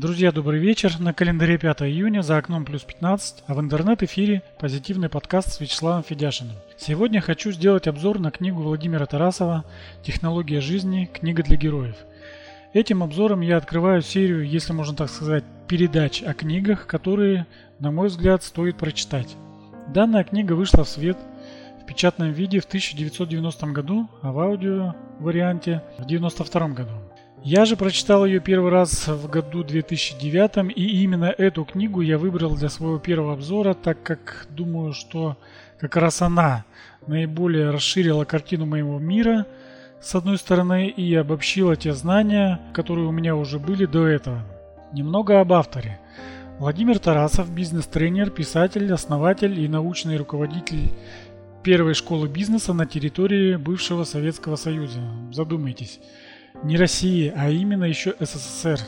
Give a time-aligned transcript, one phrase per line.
[0.00, 0.98] Друзья, добрый вечер.
[0.98, 6.02] На календаре 5 июня, за окном плюс 15, а в интернет-эфире позитивный подкаст с Вячеславом
[6.02, 6.56] Федяшиным.
[6.78, 9.66] Сегодня хочу сделать обзор на книгу Владимира Тарасова
[10.02, 11.10] «Технология жизни.
[11.12, 11.96] Книга для героев».
[12.72, 17.46] Этим обзором я открываю серию, если можно так сказать, передач о книгах, которые,
[17.78, 19.36] на мой взгляд, стоит прочитать.
[19.88, 21.18] Данная книга вышла в свет
[21.82, 27.09] в печатном виде в 1990 году, а в аудио варианте в 1992 году.
[27.42, 32.54] Я же прочитал ее первый раз в году 2009, и именно эту книгу я выбрал
[32.54, 35.38] для своего первого обзора, так как думаю, что
[35.78, 36.66] как раз она
[37.06, 39.46] наиболее расширила картину моего мира,
[40.02, 44.42] с одной стороны, и обобщила те знания, которые у меня уже были до этого.
[44.92, 45.98] Немного об авторе.
[46.58, 50.90] Владимир Тарасов, бизнес-тренер, писатель, основатель и научный руководитель
[51.62, 55.00] первой школы бизнеса на территории бывшего Советского Союза.
[55.32, 56.00] Задумайтесь
[56.62, 58.80] не России, а именно еще СССР.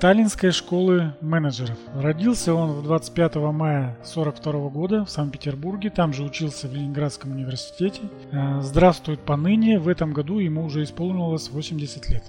[0.00, 1.78] Таллинской школы менеджеров.
[1.94, 8.02] Родился он в 25 мая 42 года в Санкт-Петербурге, там же учился в Ленинградском университете.
[8.30, 12.24] Э, здравствует поныне, в этом году ему уже исполнилось 80 лет.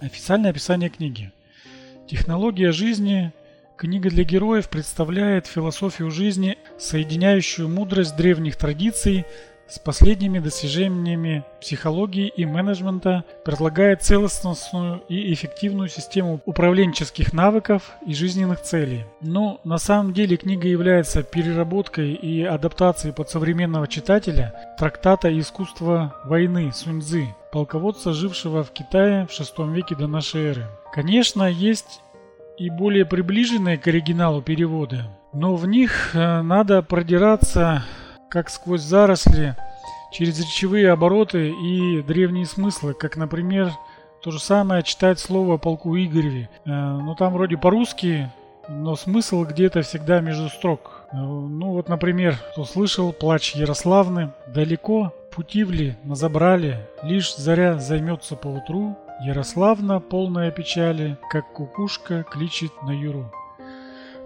[0.00, 1.32] Официальное описание книги.
[2.08, 3.32] Технология жизни
[3.82, 9.24] Книга для героев представляет философию жизни, соединяющую мудрость древних традиций
[9.72, 18.60] с последними достижениями психологии и менеджмента предлагает целостную и эффективную систему управленческих навыков и жизненных
[18.60, 19.06] целей.
[19.22, 26.70] Но на самом деле книга является переработкой и адаптацией под современного читателя трактата «Искусство войны»
[26.74, 30.66] Суньцзы, полководца, жившего в Китае в VI веке до нашей эры.
[30.92, 32.02] Конечно, есть
[32.58, 37.84] и более приближенные к оригиналу переводы, но в них э, надо продираться
[38.32, 39.54] как сквозь заросли,
[40.10, 43.70] через речевые обороты и древние смыслы, как, например,
[44.22, 46.48] то же самое читать слово полку Игореве.
[46.64, 48.30] Э, ну, там вроде по-русски,
[48.68, 51.02] но смысл где-то всегда между строк.
[51.12, 58.96] Э, ну, вот, например, кто слышал плач Ярославны, далеко путивли назабрали, лишь заря займется поутру,
[59.20, 63.30] Ярославна, полная печали, как кукушка кличет на юру.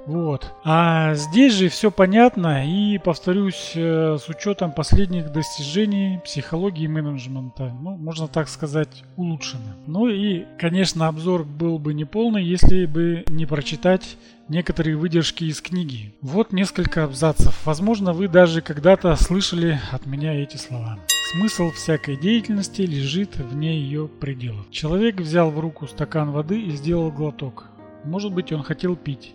[0.07, 0.55] Вот.
[0.65, 7.97] А здесь же все понятно и, повторюсь, э, с учетом последних достижений психологии менеджмента, ну,
[7.97, 9.75] можно так сказать, улучшено.
[9.87, 14.17] Ну и, конечно, обзор был бы неполный, если бы не прочитать
[14.49, 16.15] некоторые выдержки из книги.
[16.21, 17.67] Вот несколько абзацев.
[17.67, 20.99] Возможно, вы даже когда-то слышали от меня эти слова.
[21.33, 24.71] Смысл всякой деятельности лежит вне ее пределов.
[24.71, 27.67] Человек взял в руку стакан воды и сделал глоток.
[28.05, 29.35] Может быть, он хотел пить.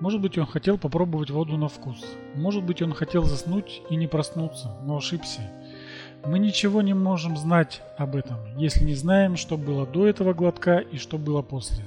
[0.00, 2.04] Может быть, он хотел попробовать воду на вкус.
[2.34, 5.40] Может быть, он хотел заснуть и не проснуться, но ошибся.
[6.26, 10.78] Мы ничего не можем знать об этом, если не знаем, что было до этого глотка
[10.78, 11.84] и что было после.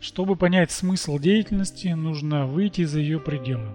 [0.00, 3.68] Чтобы понять смысл деятельности, нужно выйти за ее пределы.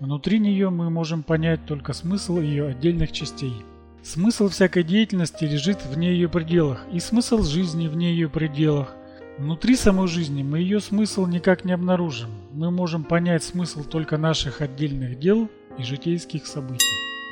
[0.00, 3.54] Внутри нее мы можем понять только смысл ее отдельных частей.
[4.02, 8.94] Смысл всякой деятельности лежит вне ее пределах, и смысл жизни вне ее пределах,
[9.38, 12.28] Внутри самой жизни мы ее смысл никак не обнаружим.
[12.52, 15.48] Мы можем понять смысл только наших отдельных дел
[15.78, 16.86] и житейских событий.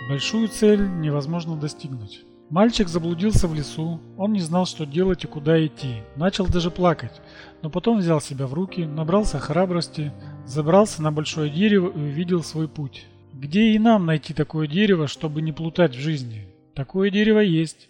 [0.09, 2.25] Большую цель невозможно достигнуть.
[2.49, 6.03] Мальчик заблудился в лесу, он не знал, что делать и куда идти.
[6.17, 7.21] Начал даже плакать,
[7.63, 10.11] но потом взял себя в руки, набрался храбрости,
[10.47, 13.07] забрался на большое дерево и увидел свой путь.
[13.35, 16.49] Где и нам найти такое дерево, чтобы не плутать в жизни?
[16.75, 17.89] Такое дерево есть.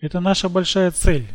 [0.00, 1.26] Это наша большая цель.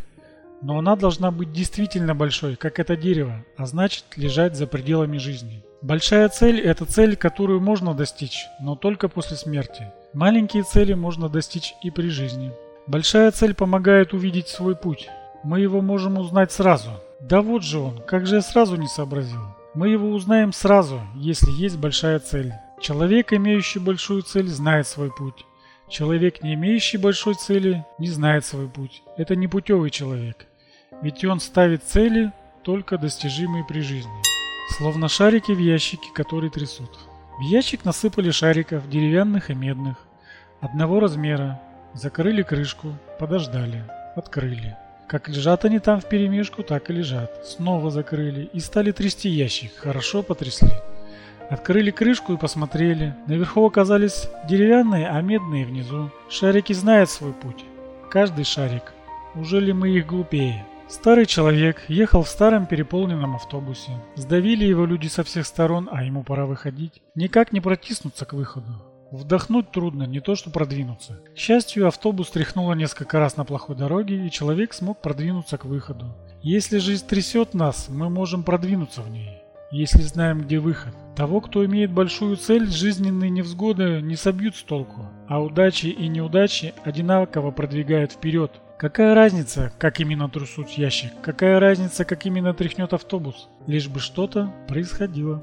[0.63, 5.62] Но она должна быть действительно большой, как это дерево, а значит лежать за пределами жизни.
[5.81, 9.91] Большая цель– это цель, которую можно достичь, но только после смерти.
[10.13, 12.53] Маленькие цели можно достичь и при жизни.
[12.88, 15.09] Большая цель помогает увидеть свой путь.
[15.44, 16.91] Мы его можем узнать сразу.
[17.19, 19.41] Да вот же он, как же я сразу не сообразил.
[19.73, 22.53] Мы его узнаем сразу, если есть большая цель.
[22.79, 25.46] Человек, имеющий большую цель, знает свой путь.
[25.90, 29.03] Человек, не имеющий большой цели, не знает свой путь.
[29.18, 30.47] Это не путевый человек.
[31.03, 32.31] Ведь он ставит цели,
[32.64, 34.22] только достижимые при жизни.
[34.78, 36.97] Словно шарики в ящике, которые трясут.
[37.38, 39.97] В ящик насыпали шариков, деревянных и медных.
[40.61, 41.61] Одного размера.
[41.94, 43.84] Закрыли крышку, подождали,
[44.16, 44.78] открыли.
[45.09, 47.46] Как лежат они там в перемешку, так и лежат.
[47.46, 49.76] Снова закрыли и стали трясти ящик.
[49.76, 50.72] Хорошо потрясли.
[51.50, 53.14] Открыли крышку и посмотрели.
[53.28, 56.11] Наверху оказались деревянные, а медные внизу.
[56.29, 57.66] Шарики знают свой путь.
[58.09, 58.94] Каждый шарик.
[59.35, 60.66] Уже ли мы их глупее?
[60.90, 63.91] Старый человек ехал в старом переполненном автобусе.
[64.16, 67.02] Сдавили его люди со всех сторон, а ему пора выходить.
[67.16, 68.84] Никак не протиснуться к выходу.
[69.12, 71.22] Вдохнуть трудно, не то что продвинуться.
[71.35, 76.16] К счастью, автобус тряхнуло несколько раз на плохой дороге, и человек смог продвинуться к выходу.
[76.41, 79.40] Если жизнь трясет нас, мы можем продвинуться в ней.
[79.72, 80.94] если знаем, где выход.
[81.16, 86.76] Того, кто имеет большую цель, жизненные невзгоды не собьют с толку, а удачи и неудачи
[86.84, 88.52] одинаково продвигают вперед.
[88.78, 91.11] Какая разница, как именно трусут ящик?
[91.22, 93.47] Какая разница, как именно тряхнет автобус?
[93.67, 95.40] Лишь бы что-то происходило.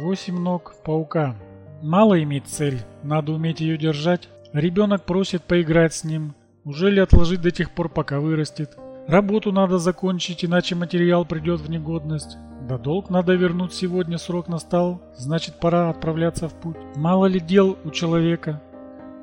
[0.00, 1.34] Восемь ног паука.
[1.82, 4.28] Мало иметь цель, надо уметь ее держать.
[4.52, 6.34] Ребенок просит поиграть с ним.
[6.64, 8.76] Уже ли отложить до тех пор, пока вырастет?
[9.08, 12.36] Работу надо закончить, иначе материал придет в негодность.
[12.68, 16.76] Да долг надо вернуть сегодня, срок настал, значит пора отправляться в путь.
[16.94, 18.62] Мало ли дел у человека.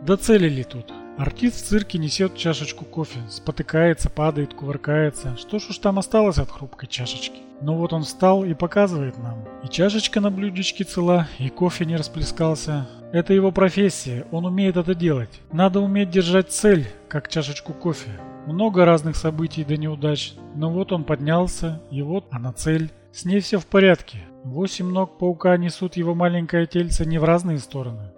[0.02, 0.92] Да цели ли тут?
[1.18, 5.36] Артист в цирке несет чашечку кофе, спотыкается, падает, кувыркается.
[5.36, 7.42] Что ж уж там осталось от хрупкой чашечки?
[7.60, 9.44] Но вот он встал и показывает нам.
[9.64, 12.88] И чашечка на блюдечке цела, и кофе не расплескался.
[13.12, 15.42] Это его профессия, он умеет это делать.
[15.52, 18.12] Надо уметь держать цель, как чашечку кофе.
[18.46, 22.92] Много разных событий до неудач, но вот он поднялся, и вот она цель.
[23.12, 24.20] С ней все в порядке.
[24.44, 28.12] Восемь ног паука несут его маленькое тельце не в разные стороны.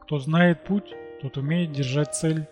[0.00, 0.94] Кто знает путь,
[1.26, 2.46] тот умеет держать цель.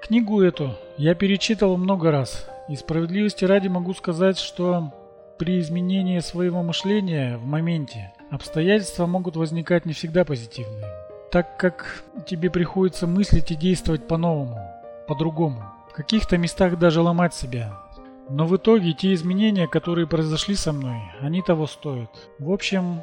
[0.00, 4.92] Книгу эту я перечитывал много раз, и справедливости ради могу сказать, что
[5.36, 10.84] при изменении своего мышления в моменте обстоятельства могут возникать не всегда позитивные,
[11.32, 14.60] так как тебе приходится мыслить и действовать по-новому,
[15.08, 15.64] по-другому.
[15.90, 17.80] В каких-то местах даже ломать себя.
[18.28, 22.10] Но в итоге те изменения, которые произошли со мной, они того стоят.
[22.38, 23.02] В общем,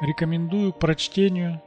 [0.00, 1.60] рекомендую к прочтению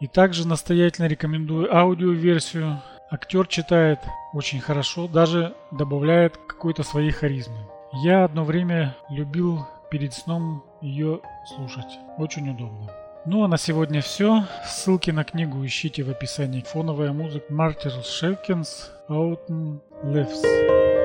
[0.00, 2.80] и также настоятельно рекомендую аудиоверсию.
[3.10, 4.00] Актер читает
[4.32, 7.58] очень хорошо, даже добавляет какой-то своей харизмы.
[8.04, 11.98] Я одно время любил перед сном ее слушать.
[12.18, 12.90] Очень удобно.
[13.24, 14.44] Ну а на сегодня все.
[14.64, 16.64] Ссылки на книгу ищите в описании.
[16.66, 20.95] Фоновая музыка Мартин Шевкинс Autumn Lives.